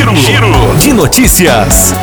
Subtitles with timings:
[0.00, 1.94] Giro, Giro de notícias.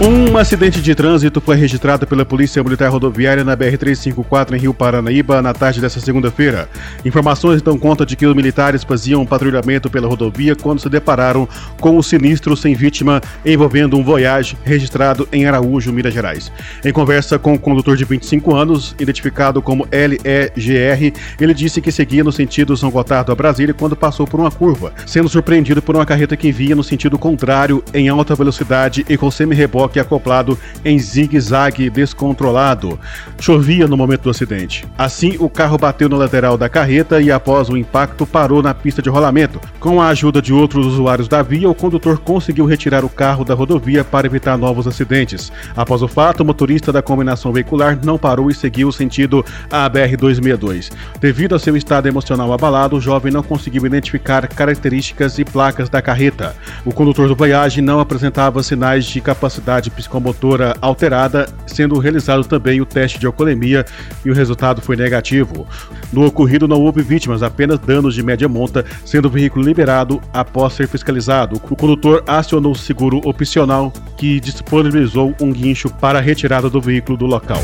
[0.00, 5.42] Um acidente de trânsito foi registrado pela Polícia Militar Rodoviária na BR-354 em Rio Paranaíba
[5.42, 6.68] na tarde desta segunda-feira.
[7.04, 11.48] Informações dão conta de que os militares faziam um patrulhamento pela rodovia quando se depararam
[11.80, 16.50] com um sinistro sem vítima envolvendo um Voyage registrado em Araújo, Minas Gerais.
[16.84, 22.24] Em conversa com o condutor de 25 anos, identificado como LEGR, ele disse que seguia
[22.24, 26.06] no sentido São Gotardo a Brasília quando passou por uma curva, sendo surpreendido por uma
[26.06, 30.98] carreta que vinha no sentido contrário em alta velocidade e com semi-reboque reboque acoplado em
[30.98, 32.98] zigue-zague descontrolado.
[33.40, 34.86] Chovia no momento do acidente.
[34.96, 39.02] Assim, o carro bateu na lateral da carreta e, após o impacto, parou na pista
[39.02, 39.60] de rolamento.
[39.80, 43.54] Com a ajuda de outros usuários da via, o condutor conseguiu retirar o carro da
[43.54, 45.50] rodovia para evitar novos acidentes.
[45.76, 50.92] Após o fato, o motorista da combinação veicular não parou e seguiu sentido a BR-262.
[51.20, 56.00] Devido a seu estado emocional abalado, o jovem não conseguiu identificar características e placas da
[56.00, 56.54] carreta.
[56.84, 62.80] O condutor do Voyage não apresentava sinais de capacidade capacidade psicomotora alterada, sendo realizado também
[62.80, 63.84] o teste de alcoolemia
[64.24, 65.66] e o resultado foi negativo.
[66.12, 70.74] No ocorrido não houve vítimas, apenas danos de média monta, sendo o veículo liberado após
[70.74, 71.56] ser fiscalizado.
[71.70, 77.16] O condutor acionou o seguro opcional que disponibilizou um guincho para a retirada do veículo
[77.16, 77.60] do local.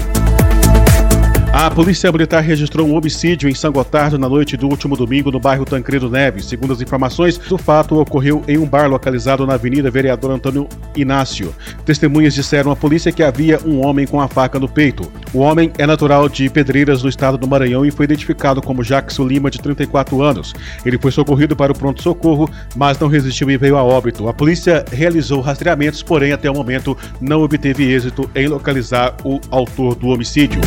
[1.60, 5.40] A Polícia Militar registrou um homicídio em São Gotardo na noite do último domingo no
[5.40, 6.44] bairro Tancredo Neves.
[6.44, 11.52] Segundo as informações, o fato ocorreu em um bar localizado na Avenida Vereador Antônio Inácio.
[11.84, 15.10] Testemunhas disseram à polícia que havia um homem com a faca no peito.
[15.34, 19.26] O homem é natural de Pedreiras, no estado do Maranhão, e foi identificado como Jackson
[19.26, 20.54] Lima, de 34 anos.
[20.86, 24.28] Ele foi socorrido para o pronto-socorro, mas não resistiu e veio a óbito.
[24.28, 29.96] A polícia realizou rastreamentos, porém, até o momento, não obteve êxito em localizar o autor
[29.96, 30.60] do homicídio.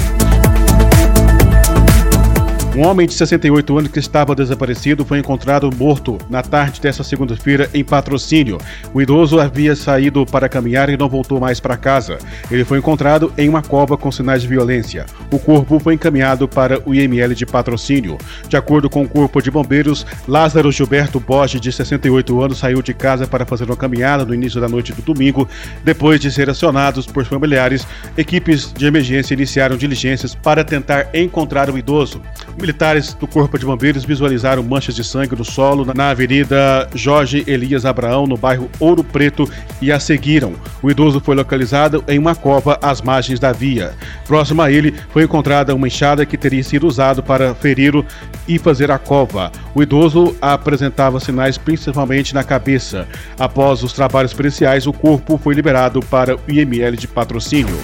[2.73, 7.69] Um homem de 68 anos que estava desaparecido foi encontrado morto na tarde desta segunda-feira
[7.73, 8.57] em patrocínio.
[8.93, 12.17] O idoso havia saído para caminhar e não voltou mais para casa.
[12.49, 15.05] Ele foi encontrado em uma cova com sinais de violência.
[15.29, 18.17] O corpo foi encaminhado para o IML de patrocínio.
[18.47, 22.93] De acordo com o Corpo de Bombeiros, Lázaro Gilberto Borges, de 68 anos, saiu de
[22.93, 25.45] casa para fazer uma caminhada no início da noite do domingo.
[25.83, 27.85] Depois de ser acionados por familiares,
[28.17, 32.21] equipes de emergência iniciaram diligências para tentar encontrar o idoso.
[32.59, 37.85] Militares do Corpo de Bombeiros visualizaram manchas de sangue no solo na Avenida Jorge Elias
[37.85, 39.49] Abraão, no bairro Ouro Preto,
[39.81, 40.53] e a seguiram.
[40.81, 43.93] O idoso foi localizado em uma cova às margens da via.
[44.27, 48.05] Próximo a ele foi encontrada uma enxada que teria sido usado para feri-lo
[48.47, 49.51] e fazer a cova.
[49.73, 53.07] O idoso apresentava sinais principalmente na cabeça.
[53.39, 57.75] Após os trabalhos periciais, o corpo foi liberado para o IML de patrocínio.